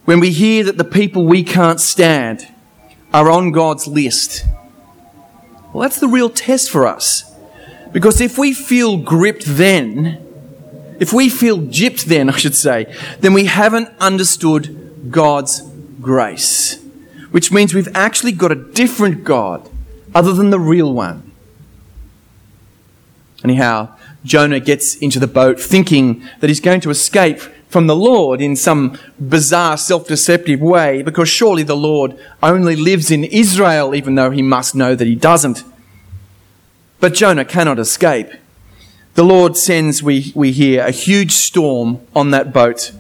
when 0.05 0.21
we 0.21 0.31
hear 0.31 0.63
that 0.63 0.77
the 0.77 0.85
people 0.85 1.25
we 1.25 1.43
can't 1.43 1.81
stand 1.81 2.47
are 3.13 3.29
on 3.29 3.51
God's 3.51 3.87
list? 3.87 4.45
Well, 5.75 5.81
that's 5.81 5.99
the 5.99 6.07
real 6.07 6.29
test 6.29 6.71
for 6.71 6.87
us. 6.87 7.29
Because 7.91 8.21
if 8.21 8.37
we 8.37 8.53
feel 8.53 8.95
gripped 8.95 9.43
then, 9.45 10.25
if 11.01 11.11
we 11.11 11.27
feel 11.27 11.57
gypped 11.57 12.05
then, 12.05 12.29
I 12.33 12.37
should 12.37 12.55
say, 12.55 12.95
then 13.19 13.33
we 13.33 13.43
haven't 13.43 13.89
understood 13.99 15.11
God's 15.11 15.59
grace. 15.99 16.81
Which 17.31 17.51
means 17.51 17.73
we've 17.73 17.93
actually 17.93 18.31
got 18.31 18.53
a 18.53 18.55
different 18.55 19.25
God 19.25 19.69
other 20.13 20.31
than 20.31 20.49
the 20.49 20.61
real 20.61 20.93
one. 20.93 21.29
Anyhow, 23.43 23.97
Jonah 24.23 24.61
gets 24.61 24.95
into 24.95 25.19
the 25.19 25.27
boat 25.27 25.59
thinking 25.59 26.23
that 26.39 26.49
he's 26.49 26.61
going 26.61 26.79
to 26.81 26.89
escape 26.89 27.41
from 27.75 27.87
the 27.87 27.93
Lord 27.93 28.39
in 28.39 28.55
some 28.55 28.97
bizarre, 29.19 29.75
self 29.75 30.07
deceptive 30.07 30.61
way 30.61 31.01
because 31.01 31.27
surely 31.27 31.61
the 31.61 31.75
Lord 31.75 32.17
only 32.41 32.73
lives 32.73 33.11
in 33.11 33.25
Israel, 33.25 33.93
even 33.93 34.15
though 34.15 34.31
he 34.31 34.41
must 34.41 34.75
know 34.75 34.95
that 34.95 35.05
he 35.05 35.13
doesn't. 35.13 35.61
But 37.01 37.13
Jonah 37.13 37.43
cannot 37.43 37.77
escape. 37.77 38.29
The 39.15 39.25
Lord 39.25 39.57
sends, 39.57 40.01
we, 40.01 40.31
we 40.33 40.53
hear, 40.53 40.85
a 40.85 40.91
huge 40.91 41.33
storm 41.33 41.99
on 42.15 42.31
that 42.31 42.53
boat, 42.53 42.93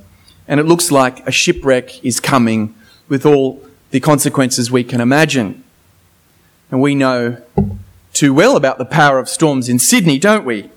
and 0.45 0.59
it 0.59 0.65
looks 0.65 0.91
like 0.91 1.25
a 1.25 1.31
shipwreck 1.31 2.03
is 2.03 2.19
coming 2.19 2.75
with 3.07 3.25
all 3.25 3.65
the 3.91 4.01
consequences 4.01 4.69
we 4.69 4.83
can 4.83 4.99
imagine. 4.99 5.63
And 6.69 6.81
we 6.81 6.95
know 6.95 7.37
too 8.11 8.33
well 8.33 8.57
about 8.57 8.77
the 8.77 8.83
power 8.83 9.19
of 9.19 9.29
storms 9.29 9.69
in 9.69 9.79
Sydney, 9.79 10.19
don't 10.19 10.43
we? 10.43 10.69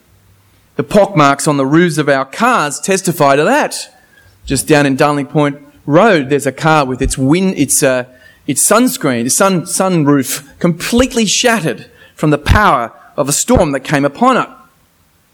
The 0.78 0.84
pockmarks 0.84 1.48
on 1.48 1.56
the 1.56 1.66
roofs 1.66 1.98
of 1.98 2.08
our 2.08 2.24
cars 2.24 2.78
testify 2.78 3.34
to 3.34 3.42
that. 3.42 3.92
Just 4.46 4.68
down 4.68 4.86
in 4.86 4.94
Darling 4.94 5.26
Point 5.26 5.60
Road, 5.84 6.30
there's 6.30 6.46
a 6.46 6.52
car 6.52 6.86
with 6.86 7.02
its 7.02 7.18
wind, 7.18 7.58
its, 7.58 7.82
uh, 7.82 8.04
its 8.46 8.64
sunscreen, 8.64 9.28
sun, 9.28 9.62
sunroof 9.62 10.56
completely 10.60 11.26
shattered 11.26 11.90
from 12.14 12.30
the 12.30 12.38
power 12.38 12.92
of 13.16 13.28
a 13.28 13.32
storm 13.32 13.72
that 13.72 13.80
came 13.80 14.04
upon 14.04 14.36
it 14.36 14.48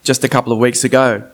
just 0.02 0.24
a 0.24 0.30
couple 0.30 0.50
of 0.50 0.58
weeks 0.58 0.82
ago. 0.82 1.30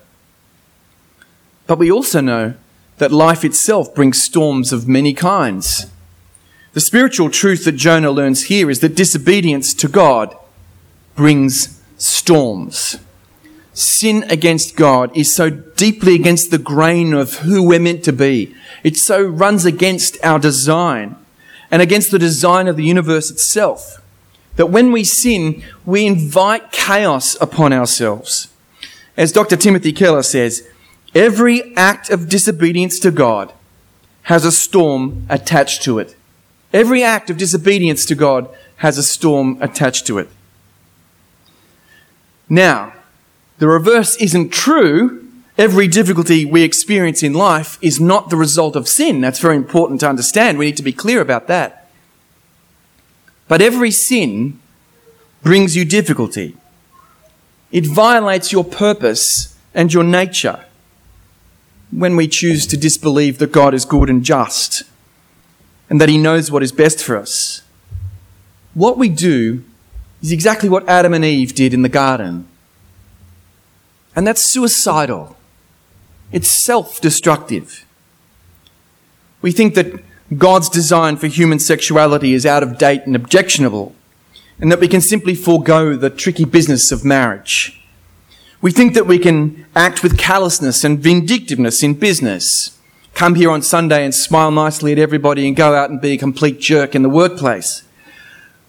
But 1.68 1.78
we 1.78 1.88
also 1.88 2.20
know 2.20 2.54
that 2.98 3.12
life 3.12 3.44
itself 3.44 3.94
brings 3.94 4.20
storms 4.20 4.72
of 4.72 4.88
many 4.88 5.14
kinds. 5.14 5.86
The 6.72 6.80
spiritual 6.80 7.30
truth 7.30 7.64
that 7.64 7.76
Jonah 7.76 8.10
learns 8.10 8.46
here 8.46 8.70
is 8.70 8.80
that 8.80 8.96
disobedience 8.96 9.72
to 9.74 9.86
God 9.86 10.36
brings 11.14 11.80
storms. 11.96 12.98
Sin 13.72 14.24
against 14.24 14.76
God 14.76 15.16
is 15.16 15.34
so 15.34 15.48
deeply 15.50 16.14
against 16.14 16.50
the 16.50 16.58
grain 16.58 17.14
of 17.14 17.38
who 17.38 17.62
we're 17.62 17.80
meant 17.80 18.04
to 18.04 18.12
be. 18.12 18.54
It 18.82 18.96
so 18.96 19.22
runs 19.22 19.64
against 19.64 20.22
our 20.24 20.38
design 20.38 21.16
and 21.70 21.80
against 21.80 22.10
the 22.10 22.18
design 22.18 22.66
of 22.66 22.76
the 22.76 22.84
universe 22.84 23.30
itself 23.30 24.00
that 24.56 24.66
when 24.66 24.92
we 24.92 25.04
sin, 25.04 25.62
we 25.86 26.06
invite 26.06 26.72
chaos 26.72 27.36
upon 27.40 27.72
ourselves. 27.72 28.52
As 29.16 29.32
Dr. 29.32 29.56
Timothy 29.56 29.92
Keller 29.92 30.22
says, 30.22 30.68
every 31.14 31.74
act 31.76 32.10
of 32.10 32.28
disobedience 32.28 32.98
to 33.00 33.10
God 33.10 33.52
has 34.22 34.44
a 34.44 34.52
storm 34.52 35.24
attached 35.28 35.82
to 35.84 35.98
it. 35.98 36.16
Every 36.72 37.02
act 37.02 37.30
of 37.30 37.36
disobedience 37.36 38.04
to 38.06 38.14
God 38.14 38.48
has 38.76 38.98
a 38.98 39.02
storm 39.02 39.56
attached 39.60 40.06
to 40.08 40.18
it. 40.18 40.28
Now, 42.48 42.92
the 43.60 43.68
reverse 43.68 44.16
isn't 44.16 44.48
true. 44.48 45.28
Every 45.58 45.86
difficulty 45.86 46.46
we 46.46 46.62
experience 46.62 47.22
in 47.22 47.34
life 47.34 47.78
is 47.82 48.00
not 48.00 48.30
the 48.30 48.36
result 48.36 48.74
of 48.74 48.88
sin. 48.88 49.20
That's 49.20 49.38
very 49.38 49.56
important 49.56 50.00
to 50.00 50.08
understand. 50.08 50.56
We 50.56 50.64
need 50.64 50.78
to 50.78 50.82
be 50.82 50.94
clear 50.94 51.20
about 51.20 51.46
that. 51.48 51.88
But 53.48 53.60
every 53.60 53.90
sin 53.90 54.58
brings 55.42 55.76
you 55.76 55.84
difficulty. 55.84 56.56
It 57.70 57.86
violates 57.86 58.50
your 58.50 58.64
purpose 58.64 59.54
and 59.74 59.92
your 59.92 60.04
nature 60.04 60.64
when 61.90 62.16
we 62.16 62.28
choose 62.28 62.66
to 62.68 62.78
disbelieve 62.78 63.36
that 63.38 63.52
God 63.52 63.74
is 63.74 63.84
good 63.84 64.08
and 64.08 64.24
just 64.24 64.84
and 65.90 66.00
that 66.00 66.08
He 66.08 66.16
knows 66.16 66.50
what 66.50 66.62
is 66.62 66.72
best 66.72 67.04
for 67.04 67.16
us. 67.16 67.60
What 68.72 68.96
we 68.96 69.10
do 69.10 69.64
is 70.22 70.32
exactly 70.32 70.70
what 70.70 70.88
Adam 70.88 71.12
and 71.12 71.26
Eve 71.26 71.54
did 71.54 71.74
in 71.74 71.82
the 71.82 71.88
garden. 71.90 72.46
And 74.14 74.26
that's 74.26 74.44
suicidal. 74.44 75.36
It's 76.32 76.50
self 76.50 77.00
destructive. 77.00 77.84
We 79.42 79.52
think 79.52 79.74
that 79.74 80.02
God's 80.36 80.68
design 80.68 81.16
for 81.16 81.26
human 81.26 81.58
sexuality 81.58 82.34
is 82.34 82.46
out 82.46 82.62
of 82.62 82.78
date 82.78 83.02
and 83.06 83.16
objectionable, 83.16 83.94
and 84.60 84.70
that 84.70 84.80
we 84.80 84.88
can 84.88 85.00
simply 85.00 85.34
forego 85.34 85.96
the 85.96 86.10
tricky 86.10 86.44
business 86.44 86.92
of 86.92 87.04
marriage. 87.04 87.80
We 88.60 88.70
think 88.70 88.94
that 88.94 89.06
we 89.06 89.18
can 89.18 89.66
act 89.74 90.02
with 90.02 90.18
callousness 90.18 90.84
and 90.84 91.00
vindictiveness 91.00 91.82
in 91.82 91.94
business, 91.94 92.78
come 93.14 93.34
here 93.34 93.50
on 93.50 93.62
Sunday 93.62 94.04
and 94.04 94.14
smile 94.14 94.50
nicely 94.50 94.92
at 94.92 94.98
everybody 94.98 95.48
and 95.48 95.56
go 95.56 95.74
out 95.74 95.90
and 95.90 96.00
be 96.00 96.12
a 96.12 96.18
complete 96.18 96.60
jerk 96.60 96.94
in 96.94 97.02
the 97.02 97.08
workplace. 97.08 97.82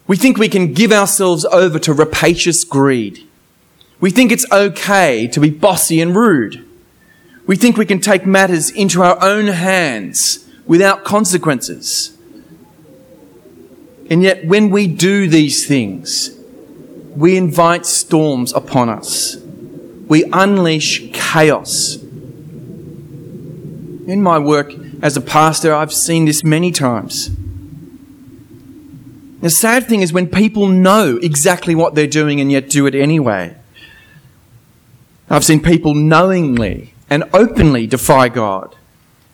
We 0.06 0.16
think 0.16 0.36
we 0.36 0.48
can 0.48 0.72
give 0.72 0.92
ourselves 0.92 1.44
over 1.44 1.78
to 1.80 1.92
rapacious 1.92 2.64
greed. 2.64 3.28
We 4.02 4.10
think 4.10 4.30
it's 4.32 4.50
okay 4.50 5.28
to 5.28 5.38
be 5.38 5.48
bossy 5.48 6.00
and 6.00 6.16
rude. 6.16 6.68
We 7.46 7.54
think 7.54 7.76
we 7.76 7.86
can 7.86 8.00
take 8.00 8.26
matters 8.26 8.68
into 8.68 9.00
our 9.00 9.16
own 9.22 9.46
hands 9.46 10.44
without 10.66 11.04
consequences. 11.04 12.18
And 14.10 14.24
yet, 14.24 14.44
when 14.44 14.70
we 14.70 14.88
do 14.88 15.28
these 15.28 15.68
things, 15.68 16.36
we 17.14 17.36
invite 17.36 17.86
storms 17.86 18.52
upon 18.52 18.88
us. 18.88 19.36
We 20.08 20.24
unleash 20.32 21.12
chaos. 21.12 21.94
In 21.94 22.00
my 24.20 24.40
work 24.40 24.72
as 25.00 25.16
a 25.16 25.20
pastor, 25.20 25.72
I've 25.72 25.92
seen 25.92 26.24
this 26.24 26.42
many 26.42 26.72
times. 26.72 27.30
The 29.42 29.50
sad 29.50 29.86
thing 29.86 30.00
is 30.00 30.12
when 30.12 30.26
people 30.26 30.66
know 30.66 31.20
exactly 31.22 31.76
what 31.76 31.94
they're 31.94 32.08
doing 32.08 32.40
and 32.40 32.50
yet 32.50 32.68
do 32.68 32.86
it 32.86 32.96
anyway. 32.96 33.58
I've 35.32 35.44
seen 35.44 35.62
people 35.62 35.94
knowingly 35.94 36.92
and 37.08 37.24
openly 37.32 37.86
defy 37.86 38.28
God 38.28 38.76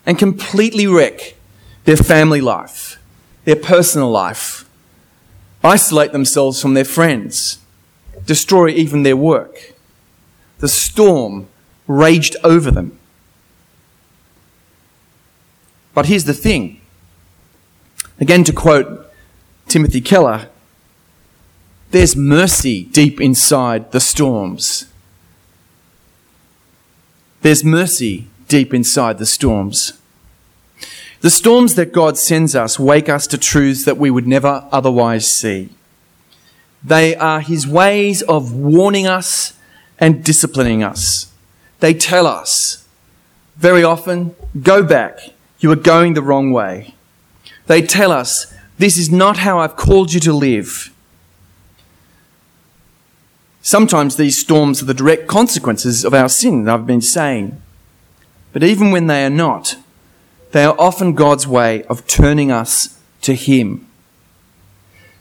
and 0.05 0.17
completely 0.17 0.87
wreck 0.87 1.35
their 1.83 1.97
family 1.97 2.39
life, 2.39 2.97
their 3.43 3.57
personal 3.57 4.09
life, 4.09 4.63
isolate 5.61 6.13
themselves 6.13 6.61
from 6.61 6.73
their 6.73 6.85
friends, 6.85 7.59
destroy 8.25 8.69
even 8.69 9.03
their 9.03 9.17
work. 9.17 9.73
The 10.59 10.69
storm 10.69 11.49
raged 11.85 12.37
over 12.45 12.71
them. 12.71 12.97
But 15.93 16.05
here's 16.05 16.23
the 16.23 16.33
thing. 16.33 16.79
Again, 18.21 18.45
to 18.45 18.53
quote 18.53 19.11
Timothy 19.67 19.99
Keller, 19.99 20.47
there's 21.91 22.15
mercy 22.15 22.85
deep 22.85 23.19
inside 23.19 23.91
the 23.91 23.99
storms. 23.99 24.88
There's 27.41 27.63
mercy 27.63 28.27
deep 28.47 28.73
inside 28.73 29.17
the 29.17 29.25
storms. 29.25 29.93
The 31.21 31.29
storms 31.29 31.75
that 31.75 31.93
God 31.93 32.17
sends 32.17 32.55
us 32.55 32.79
wake 32.79 33.09
us 33.09 33.27
to 33.27 33.37
truths 33.37 33.85
that 33.85 33.97
we 33.97 34.09
would 34.09 34.27
never 34.27 34.67
otherwise 34.71 35.33
see. 35.33 35.69
They 36.83 37.15
are 37.15 37.41
His 37.41 37.67
ways 37.67 38.21
of 38.23 38.53
warning 38.53 39.05
us 39.07 39.53
and 39.99 40.23
disciplining 40.23 40.83
us. 40.83 41.31
They 41.79 41.93
tell 41.93 42.25
us, 42.25 42.87
very 43.57 43.83
often, 43.83 44.35
go 44.61 44.81
back, 44.83 45.19
you 45.59 45.71
are 45.71 45.77
going 45.77 46.13
the 46.13 46.21
wrong 46.21 46.51
way. 46.51 46.95
They 47.67 47.81
tell 47.81 48.11
us, 48.11 48.53
this 48.77 48.97
is 48.97 49.11
not 49.11 49.37
how 49.37 49.59
I've 49.59 49.75
called 49.75 50.13
you 50.13 50.19
to 50.21 50.33
live. 50.33 50.93
Sometimes 53.61 54.15
these 54.15 54.37
storms 54.37 54.81
are 54.81 54.85
the 54.85 54.93
direct 54.93 55.27
consequences 55.27 56.05
of 56.05 56.13
our 56.13 56.29
sin, 56.29 56.67
I've 56.69 56.87
been 56.87 57.01
saying. 57.01 57.61
But 58.53 58.63
even 58.63 58.91
when 58.91 59.07
they 59.07 59.25
are 59.25 59.29
not, 59.29 59.75
They 60.51 60.63
are 60.63 60.75
often 60.79 61.13
God's 61.13 61.47
way 61.47 61.83
of 61.83 62.07
turning 62.07 62.51
us 62.51 62.99
to 63.21 63.35
Him. 63.35 63.85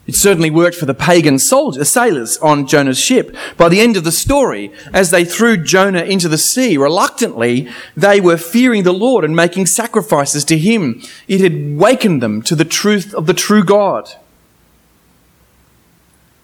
It 0.07 0.15
certainly 0.15 0.49
worked 0.49 0.77
for 0.77 0.87
the 0.87 0.95
pagan 0.95 1.39
soldiers, 1.39 1.83
uh, 1.83 1.85
sailors 1.85 2.39
on 2.39 2.67
Jonah's 2.67 2.99
ship. 2.99 3.37
By 3.59 3.69
the 3.69 3.81
end 3.83 3.99
of 3.99 4.05
the 4.05 4.13
story, 4.13 4.73
as 4.95 5.11
they 5.11 5.23
threw 5.23 5.63
Jonah 5.63 6.03
into 6.03 6.29
the 6.29 6.39
sea, 6.39 6.79
reluctantly, 6.79 7.69
they 7.95 8.19
were 8.19 8.39
fearing 8.39 8.85
the 8.85 8.95
Lord 8.95 9.23
and 9.23 9.37
making 9.37 9.67
sacrifices 9.67 10.45
to 10.47 10.57
Him. 10.57 11.03
It 11.27 11.43
had 11.43 11.77
wakened 11.77 12.23
them 12.23 12.41
to 12.43 12.57
the 12.57 12.65
truth 12.65 13.13
of 13.13 13.27
the 13.27 13.35
true 13.35 13.63
God. 13.63 14.15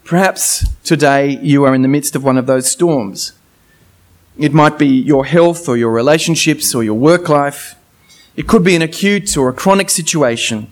Perhaps 0.04 0.66
today 0.82 1.38
you 1.40 1.64
are 1.64 1.74
in 1.74 1.80
the 1.80 1.88
midst 1.88 2.14
of 2.14 2.22
one 2.22 2.36
of 2.36 2.44
those 2.44 2.70
storms. 2.70 3.32
It 4.36 4.52
might 4.52 4.78
be 4.78 4.86
your 4.86 5.24
health 5.24 5.66
or 5.66 5.78
your 5.78 5.92
relationships 5.92 6.74
or 6.74 6.84
your 6.84 6.94
work 6.94 7.30
life. 7.30 7.74
It 8.36 8.46
could 8.46 8.62
be 8.62 8.76
an 8.76 8.82
acute 8.82 9.34
or 9.34 9.48
a 9.48 9.54
chronic 9.54 9.88
situation. 9.88 10.70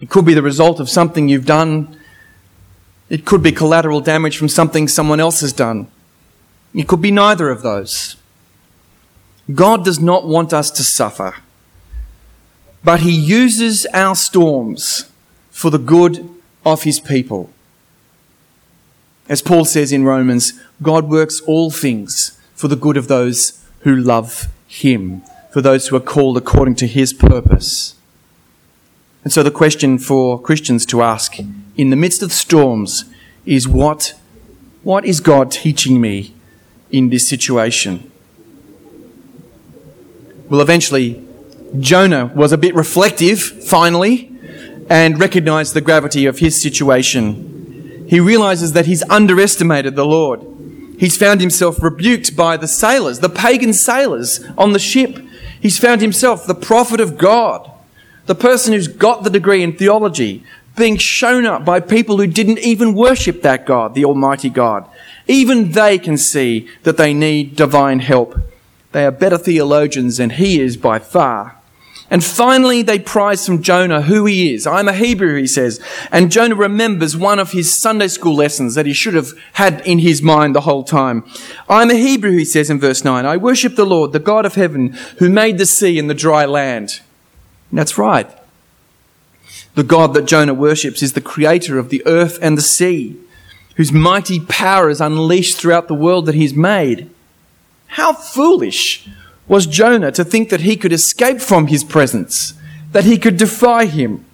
It 0.00 0.08
could 0.08 0.24
be 0.24 0.34
the 0.34 0.42
result 0.42 0.78
of 0.78 0.88
something 0.88 1.28
you've 1.28 1.46
done. 1.46 1.98
It 3.08 3.24
could 3.24 3.42
be 3.42 3.50
collateral 3.50 4.00
damage 4.00 4.36
from 4.36 4.48
something 4.48 4.86
someone 4.86 5.18
else 5.18 5.40
has 5.40 5.52
done. 5.52 5.88
It 6.72 6.86
could 6.86 7.02
be 7.02 7.10
neither 7.10 7.50
of 7.50 7.62
those. 7.62 8.16
God 9.52 9.84
does 9.84 9.98
not 9.98 10.28
want 10.28 10.52
us 10.52 10.70
to 10.70 10.84
suffer, 10.84 11.34
but 12.84 13.00
He 13.00 13.12
uses 13.12 13.84
our 13.86 14.14
storms 14.14 15.10
for 15.50 15.70
the 15.70 15.78
good 15.78 16.28
of 16.64 16.82
His 16.82 17.00
people. 17.00 17.50
As 19.28 19.42
Paul 19.42 19.64
says 19.64 19.92
in 19.92 20.04
Romans, 20.04 20.52
God 20.82 21.08
works 21.08 21.40
all 21.42 21.70
things 21.70 22.38
for 22.54 22.68
the 22.68 22.76
good 22.76 22.96
of 22.96 23.08
those 23.08 23.64
who 23.80 23.94
love 23.94 24.48
Him, 24.66 25.22
for 25.52 25.60
those 25.60 25.88
who 25.88 25.96
are 25.96 26.00
called 26.00 26.36
according 26.36 26.74
to 26.76 26.86
His 26.86 27.12
purpose. 27.12 27.94
And 29.24 29.32
so 29.32 29.42
the 29.42 29.50
question 29.50 29.98
for 29.98 30.40
Christians 30.40 30.84
to 30.86 31.02
ask 31.02 31.38
in 31.76 31.90
the 31.90 31.96
midst 31.96 32.22
of 32.22 32.32
storms 32.32 33.04
is 33.46 33.68
what, 33.68 34.14
what 34.82 35.04
is 35.04 35.20
God 35.20 35.50
teaching 35.50 36.00
me 36.00 36.34
in 36.90 37.08
this 37.10 37.28
situation? 37.28 38.10
Well, 40.48 40.60
eventually, 40.60 41.24
Jonah 41.78 42.26
was 42.26 42.52
a 42.52 42.58
bit 42.58 42.74
reflective, 42.74 43.40
finally, 43.40 44.31
and 44.88 45.20
recognized 45.20 45.74
the 45.74 45.80
gravity 45.80 46.26
of 46.26 46.38
his 46.38 46.60
situation. 46.60 48.06
He 48.08 48.20
realizes 48.20 48.72
that 48.72 48.86
he's 48.86 49.02
underestimated 49.08 49.96
the 49.96 50.04
Lord. 50.04 50.40
He's 50.98 51.16
found 51.16 51.40
himself 51.40 51.82
rebuked 51.82 52.36
by 52.36 52.56
the 52.56 52.68
sailors, 52.68 53.20
the 53.20 53.28
pagan 53.28 53.72
sailors 53.72 54.44
on 54.56 54.72
the 54.72 54.78
ship. 54.78 55.18
He's 55.60 55.78
found 55.78 56.00
himself 56.00 56.46
the 56.46 56.54
prophet 56.54 57.00
of 57.00 57.18
God 57.18 57.72
the 58.26 58.34
person 58.34 58.72
who's 58.72 58.88
got 58.88 59.24
the 59.24 59.30
degree 59.30 59.62
in 59.62 59.76
theology, 59.76 60.44
being 60.76 60.96
shown 60.96 61.44
up 61.44 61.64
by 61.64 61.80
people 61.80 62.18
who 62.18 62.26
didn't 62.26 62.58
even 62.60 62.94
worship 62.94 63.42
that 63.42 63.66
God, 63.66 63.94
the 63.94 64.04
Almighty 64.04 64.48
God. 64.48 64.88
Even 65.26 65.72
they 65.72 65.98
can 65.98 66.16
see 66.16 66.68
that 66.84 66.96
they 66.96 67.12
need 67.12 67.56
divine 67.56 68.00
help. 68.00 68.38
They 68.92 69.04
are 69.04 69.10
better 69.10 69.38
theologians 69.38 70.16
than 70.16 70.30
he 70.30 70.60
is 70.60 70.76
by 70.76 70.98
far. 70.98 71.58
And 72.12 72.22
finally, 72.22 72.82
they 72.82 72.98
prize 72.98 73.46
from 73.46 73.62
Jonah 73.62 74.02
who 74.02 74.26
he 74.26 74.52
is. 74.52 74.66
I'm 74.66 74.86
a 74.86 74.92
Hebrew, 74.92 75.40
he 75.40 75.46
says. 75.46 75.80
And 76.10 76.30
Jonah 76.30 76.54
remembers 76.54 77.16
one 77.16 77.38
of 77.38 77.52
his 77.52 77.80
Sunday 77.80 78.08
school 78.08 78.34
lessons 78.34 78.74
that 78.74 78.84
he 78.84 78.92
should 78.92 79.14
have 79.14 79.32
had 79.54 79.80
in 79.86 79.98
his 79.98 80.20
mind 80.20 80.54
the 80.54 80.60
whole 80.60 80.84
time. 80.84 81.24
I'm 81.70 81.90
a 81.90 81.94
Hebrew, 81.94 82.32
he 82.32 82.44
says 82.44 82.68
in 82.68 82.78
verse 82.78 83.02
9. 83.02 83.24
I 83.24 83.38
worship 83.38 83.76
the 83.76 83.86
Lord, 83.86 84.12
the 84.12 84.18
God 84.18 84.44
of 84.44 84.56
heaven, 84.56 84.92
who 85.20 85.30
made 85.30 85.56
the 85.56 85.64
sea 85.64 85.98
and 85.98 86.10
the 86.10 86.14
dry 86.14 86.44
land. 86.44 87.00
That's 87.72 87.96
right. 87.96 88.30
The 89.74 89.82
God 89.82 90.12
that 90.12 90.26
Jonah 90.26 90.52
worships 90.52 91.02
is 91.02 91.14
the 91.14 91.22
creator 91.22 91.78
of 91.78 91.88
the 91.88 92.02
earth 92.04 92.38
and 92.42 92.58
the 92.58 92.62
sea, 92.62 93.16
whose 93.76 93.90
mighty 93.90 94.38
power 94.38 94.90
is 94.90 95.00
unleashed 95.00 95.56
throughout 95.56 95.88
the 95.88 95.94
world 95.94 96.26
that 96.26 96.34
he's 96.34 96.52
made. 96.52 97.08
How 97.86 98.12
foolish 98.12 99.08
was 99.48 99.66
Jonah 99.66 100.12
to 100.12 100.24
think 100.24 100.48
that 100.50 100.60
he 100.60 100.76
could 100.76 100.92
escape 100.92 101.40
from 101.40 101.66
his 101.66 101.84
presence, 101.84 102.54
that 102.92 103.04
he 103.04 103.18
could 103.18 103.36
defy 103.36 103.86
him. 103.86 104.24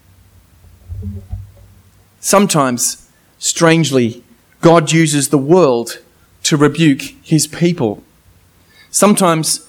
Sometimes, 2.20 3.10
strangely, 3.38 4.22
God 4.60 4.92
uses 4.92 5.28
the 5.28 5.38
world 5.38 6.00
to 6.44 6.56
rebuke 6.56 7.02
his 7.22 7.46
people. 7.46 8.02
Sometimes 8.90 9.68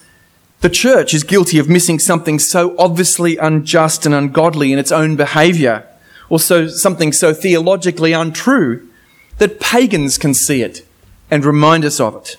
the 0.60 0.70
church 0.70 1.14
is 1.14 1.24
guilty 1.24 1.58
of 1.58 1.68
missing 1.68 1.98
something 1.98 2.38
so 2.38 2.74
obviously 2.78 3.36
unjust 3.36 4.04
and 4.04 4.14
ungodly 4.14 4.72
in 4.72 4.78
its 4.78 4.92
own 4.92 5.16
behavior, 5.16 5.86
or 6.28 6.38
so, 6.38 6.68
something 6.68 7.12
so 7.12 7.32
theologically 7.32 8.12
untrue, 8.12 8.86
that 9.38 9.60
pagans 9.60 10.18
can 10.18 10.34
see 10.34 10.62
it 10.62 10.86
and 11.30 11.44
remind 11.44 11.84
us 11.84 11.98
of 11.98 12.14
it. 12.14 12.36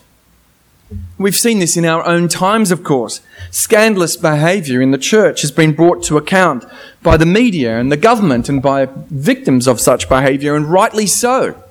We've 1.18 1.36
seen 1.36 1.60
this 1.60 1.78
in 1.78 1.86
our 1.86 2.06
own 2.06 2.28
times, 2.28 2.72
of 2.72 2.84
course. 2.84 3.22
Scandalous 3.50 4.18
behavior 4.18 4.82
in 4.82 4.92
the 4.92 4.98
church 4.98 5.42
has 5.42 5.52
been 5.52 5.74
brought 5.74 6.04
to 6.06 6.18
account 6.18 6.66
by 7.04 7.18
the 7.18 7.26
media 7.26 7.80
and 7.80 7.92
the 7.92 7.98
government 7.98 8.50
and 8.50 8.62
by 8.62 8.88
victims 9.10 9.68
of 9.68 9.80
such 9.80 10.10
behavior, 10.10 10.56
and 10.56 10.72
rightly 10.72 11.06
so. 11.06 11.62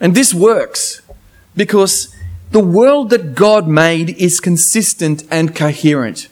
And 0.00 0.14
this 0.14 0.34
works 0.34 1.02
because 1.54 2.14
the 2.50 2.60
world 2.60 3.10
that 3.10 3.34
God 3.34 3.68
made 3.68 4.10
is 4.10 4.40
consistent 4.40 5.24
and 5.30 5.54
coherent. 5.54 6.28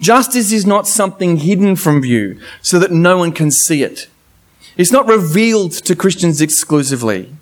Justice 0.00 0.52
is 0.52 0.66
not 0.66 0.88
something 0.88 1.38
hidden 1.38 1.76
from 1.76 2.02
view 2.02 2.40
so 2.62 2.78
that 2.78 2.90
no 2.90 3.18
one 3.18 3.32
can 3.32 3.50
see 3.50 3.82
it. 3.82 4.08
It's 4.76 4.92
not 4.92 5.06
revealed 5.06 5.72
to 5.72 5.94
Christians 5.94 6.40
exclusively. 6.40 7.32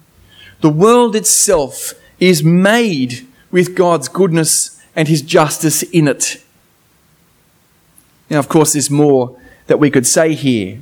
The 0.60 0.68
world 0.68 1.16
itself 1.16 1.94
is 2.20 2.44
made 2.44 3.26
with 3.52 3.76
God's 3.76 4.08
goodness 4.08 4.82
and 4.96 5.06
His 5.06 5.22
justice 5.22 5.84
in 5.84 6.08
it. 6.08 6.42
Now, 8.28 8.40
of 8.40 8.48
course, 8.48 8.72
there's 8.72 8.90
more 8.90 9.38
that 9.68 9.78
we 9.78 9.90
could 9.90 10.06
say 10.06 10.34
here, 10.34 10.80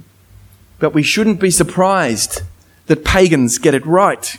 but 0.78 0.94
we 0.94 1.02
shouldn't 1.02 1.40
be 1.40 1.50
surprised 1.50 2.42
that 2.86 3.04
pagans 3.04 3.58
get 3.58 3.74
it 3.74 3.84
right. 3.84 4.38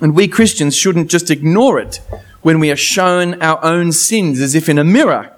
And 0.00 0.14
we 0.14 0.28
Christians 0.28 0.76
shouldn't 0.76 1.10
just 1.10 1.30
ignore 1.30 1.80
it 1.80 2.00
when 2.42 2.60
we 2.60 2.70
are 2.70 2.76
shown 2.76 3.40
our 3.42 3.62
own 3.64 3.90
sins 3.90 4.40
as 4.40 4.54
if 4.54 4.68
in 4.68 4.78
a 4.78 4.84
mirror 4.84 5.32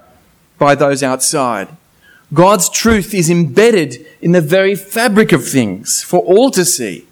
by 0.59 0.75
those 0.75 1.03
outside. 1.03 1.69
God's 2.33 2.69
truth 2.69 3.15
is 3.15 3.31
embedded 3.31 4.07
in 4.21 4.33
the 4.33 4.41
very 4.41 4.75
fabric 4.75 5.33
of 5.33 5.49
things 5.49 6.03
for 6.03 6.21
all 6.21 6.51
to 6.51 6.65
see, 6.65 7.07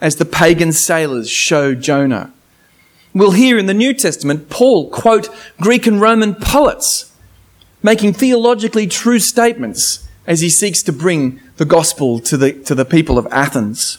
as 0.00 0.16
the 0.16 0.24
pagan 0.24 0.72
sailors 0.72 1.30
show 1.30 1.74
Jonah. 1.74 2.32
We'll 3.12 3.32
hear 3.32 3.58
in 3.58 3.66
the 3.66 3.74
New 3.74 3.92
Testament 3.92 4.50
Paul 4.50 4.88
quote 4.88 5.28
Greek 5.60 5.86
and 5.86 6.00
Roman 6.00 6.34
poets, 6.34 7.12
making 7.82 8.12
theologically 8.12 8.86
true 8.86 9.18
statements 9.18 10.06
as 10.26 10.40
he 10.40 10.48
seeks 10.48 10.82
to 10.84 10.92
bring 10.92 11.40
the 11.56 11.64
gospel 11.64 12.20
to 12.20 12.36
the, 12.36 12.52
to 12.52 12.74
the 12.74 12.84
people 12.84 13.18
of 13.18 13.26
Athens. 13.32 13.98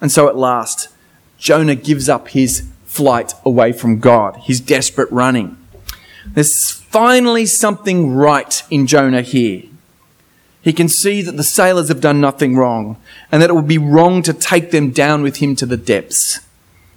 And 0.00 0.12
so 0.12 0.28
at 0.28 0.36
last, 0.36 0.88
Jonah 1.36 1.74
gives 1.74 2.08
up 2.08 2.28
his 2.28 2.68
flight 2.84 3.34
away 3.44 3.72
from 3.72 3.98
God, 3.98 4.36
his 4.36 4.60
desperate 4.60 5.10
running. 5.10 5.56
There's 6.26 6.70
finally 6.70 7.46
something 7.46 8.12
right 8.12 8.62
in 8.70 8.86
Jonah 8.86 9.22
here. 9.22 9.64
He 10.62 10.72
can 10.72 10.88
see 10.88 11.22
that 11.22 11.36
the 11.36 11.42
sailors 11.42 11.88
have 11.88 12.00
done 12.00 12.20
nothing 12.20 12.54
wrong 12.54 12.96
and 13.32 13.42
that 13.42 13.50
it 13.50 13.54
would 13.54 13.66
be 13.66 13.78
wrong 13.78 14.22
to 14.22 14.32
take 14.32 14.70
them 14.70 14.90
down 14.90 15.22
with 15.22 15.38
him 15.38 15.56
to 15.56 15.66
the 15.66 15.76
depths. 15.76 16.38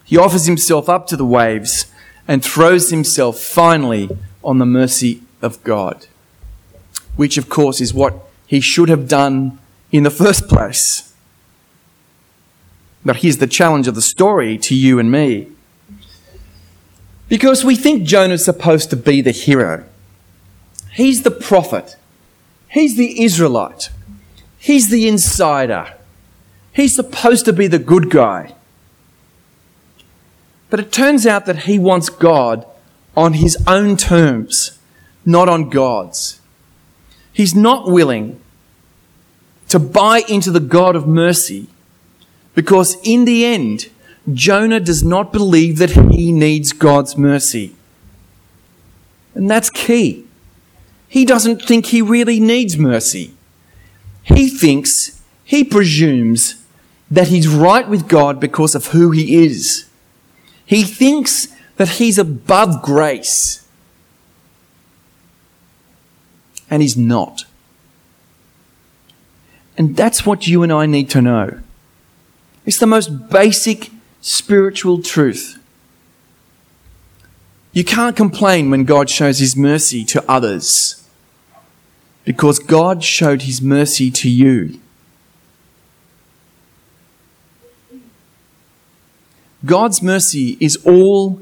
He 0.06 0.18
offers 0.18 0.46
himself 0.46 0.88
up 0.88 1.08
to 1.08 1.18
the 1.18 1.26
waves 1.26 1.92
and 2.28 2.44
throws 2.44 2.92
himself 2.92 3.40
finally 3.40 4.10
on 4.44 4.60
the 4.60 4.66
mercy 4.66 5.22
of 5.42 5.62
God, 5.64 6.08
which 7.16 7.38
of 7.38 7.50
course 7.50 7.82
is 7.82 7.94
what 7.94 8.14
he 8.48 8.62
should 8.62 8.88
have 8.88 9.08
done 9.08 9.60
in 9.92 10.04
the 10.04 10.12
first 10.12 10.48
place. 10.48 11.14
But 13.04 13.18
here's 13.18 13.38
the 13.38 13.48
challenge 13.48 13.88
of 13.88 13.96
the 13.96 14.02
story 14.02 14.58
to 14.60 14.76
you 14.76 15.00
and 15.00 15.12
me. 15.12 15.48
Because 17.28 17.66
we 17.66 17.76
think 17.76 18.04
Jonah's 18.04 18.46
supposed 18.46 18.90
to 18.92 18.96
be 18.96 19.22
the 19.22 19.32
hero. 19.32 19.84
He's 20.94 21.24
the 21.24 21.32
prophet. 21.32 21.98
He's 22.68 22.96
the 22.96 23.24
Israelite. 23.24 23.90
He's 24.58 24.90
the 24.90 25.08
insider. 25.08 25.96
He's 26.72 26.96
supposed 26.96 27.46
to 27.46 27.54
be 27.54 27.68
the 27.68 27.80
good 27.80 28.10
guy. 28.10 28.54
But 30.70 30.80
it 30.80 30.92
turns 30.92 31.26
out 31.26 31.46
that 31.46 31.64
he 31.64 31.80
wants 31.80 32.10
God 32.10 32.66
on 33.16 33.34
his 33.34 33.58
own 33.68 33.98
terms, 33.98 34.78
not 35.26 35.48
on 35.48 35.70
God's. 35.70 36.42
He's 37.32 37.56
not 37.56 37.88
willing 37.88 38.42
to 39.70 39.80
buy 39.80 40.24
into 40.28 40.52
the 40.52 40.60
God 40.60 40.96
of 40.96 41.08
mercy 41.08 41.68
because 42.54 42.98
in 43.04 43.26
the 43.26 43.46
end, 43.46 43.90
Jonah 44.34 44.80
does 44.80 45.04
not 45.04 45.32
believe 45.32 45.78
that 45.78 45.92
he 45.92 46.32
needs 46.32 46.72
God's 46.72 47.18
mercy. 47.18 47.76
And 49.36 49.50
that's 49.52 49.70
key. 49.70 50.26
He 51.08 51.26
doesn't 51.26 51.62
think 51.62 51.88
he 51.88 52.02
really 52.02 52.40
needs 52.40 52.78
mercy. 52.78 53.34
He 54.24 54.50
thinks, 54.50 55.22
he 55.44 55.64
presumes 55.64 56.64
that 57.12 57.28
he's 57.28 57.48
right 57.48 57.88
with 57.88 58.08
God 58.08 58.40
because 58.40 58.74
of 58.74 58.88
who 58.88 59.12
he 59.12 59.44
is. 59.44 59.85
He 60.66 60.84
thinks 60.84 61.48
that 61.78 61.90
he's 61.90 62.18
above 62.18 62.82
grace. 62.82 63.68
And 66.70 66.82
he's 66.82 66.98
not. 66.98 67.46
And 69.78 69.96
that's 69.96 70.26
what 70.26 70.48
you 70.48 70.64
and 70.64 70.72
I 70.72 70.86
need 70.86 71.10
to 71.12 71.22
know. 71.22 71.60
It's 72.66 72.80
the 72.80 72.88
most 72.88 73.30
basic 73.30 73.92
spiritual 74.22 75.02
truth. 75.02 75.60
You 77.74 77.84
can't 77.84 78.16
complain 78.16 78.70
when 78.70 78.86
God 78.86 79.10
shows 79.10 79.40
his 79.40 79.56
mercy 79.56 80.06
to 80.06 80.24
others 80.32 81.06
because 82.24 82.58
God 82.58 83.04
showed 83.04 83.44
his 83.44 83.62
mercy 83.62 84.10
to 84.12 84.30
you. 84.30 84.80
God's 89.66 90.02
mercy 90.02 90.58
is 90.60 90.78
all 90.86 91.42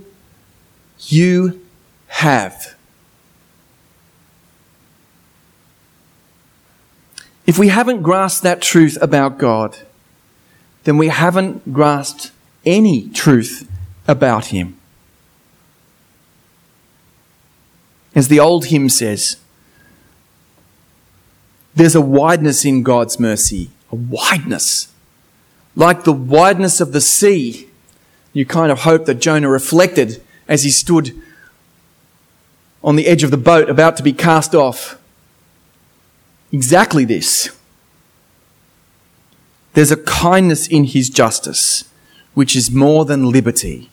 you 1.00 1.62
have. 2.08 2.76
If 7.46 7.58
we 7.58 7.68
haven't 7.68 8.02
grasped 8.02 8.44
that 8.44 8.62
truth 8.62 8.98
about 9.02 9.38
God, 9.38 9.78
then 10.86 10.98
we 10.98 11.10
haven't 11.10 11.74
grasped 11.74 12.32
any 12.66 13.10
truth 13.10 13.70
about 14.08 14.48
Him. 14.48 14.78
As 18.16 18.28
the 18.28 18.40
old 18.40 18.66
hymn 18.66 18.90
says, 18.90 19.38
there's 21.76 21.96
a 21.96 22.02
wideness 22.02 22.64
in 22.64 22.84
God's 22.84 23.20
mercy, 23.20 23.72
a 23.92 23.96
wideness. 23.96 24.94
Like 25.76 26.04
the 26.04 26.14
wideness 26.14 26.80
of 26.80 26.92
the 26.92 27.02
sea, 27.02 27.70
you 28.34 28.46
kind 28.46 28.72
of 28.72 28.80
hope 28.80 29.06
that 29.06 29.16
Jonah 29.16 29.50
reflected 29.50 30.22
as 30.48 30.64
he 30.64 30.72
stood 30.72 31.20
on 32.84 32.96
the 32.96 33.08
edge 33.08 33.24
of 33.24 33.32
the 33.32 33.38
boat 33.38 33.70
about 33.70 33.96
to 33.98 34.04
be 34.04 34.12
cast 34.12 34.54
off. 34.54 35.00
Exactly 36.52 37.06
this. 37.06 37.56
There's 39.74 39.92
a 39.92 39.98
kindness 39.98 40.68
in 40.68 40.84
his 40.84 41.10
justice, 41.10 41.86
which 42.34 42.56
is 42.56 42.70
more 42.70 43.06
than 43.06 43.32
liberty. 43.32 43.90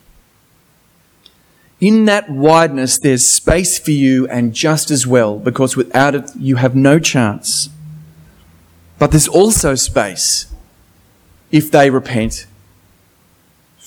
In 1.80 2.04
that 2.04 2.28
wideness, 2.28 2.98
there's 2.98 3.26
space 3.26 3.78
for 3.78 3.92
you 3.92 4.28
and 4.28 4.52
just 4.52 4.90
as 4.90 5.06
well, 5.06 5.38
because 5.38 5.76
without 5.76 6.14
it, 6.14 6.30
you 6.36 6.56
have 6.56 6.76
no 6.76 6.98
chance. 6.98 7.70
But 8.98 9.12
there's 9.12 9.28
also 9.28 9.74
space, 9.74 10.52
if 11.50 11.70
they 11.70 11.88
repent, 11.88 12.46